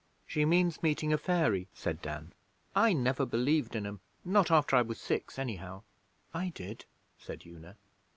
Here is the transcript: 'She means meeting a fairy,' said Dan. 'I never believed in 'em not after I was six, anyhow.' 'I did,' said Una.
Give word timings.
'She 0.25 0.45
means 0.45 0.81
meeting 0.81 1.13
a 1.13 1.17
fairy,' 1.19 1.67
said 1.75 2.01
Dan. 2.01 2.31
'I 2.75 2.93
never 2.93 3.23
believed 3.23 3.75
in 3.75 3.85
'em 3.85 3.99
not 4.25 4.49
after 4.49 4.75
I 4.75 4.81
was 4.81 4.99
six, 4.99 5.37
anyhow.' 5.37 5.83
'I 6.33 6.49
did,' 6.55 6.85
said 7.19 7.45
Una. 7.45 7.77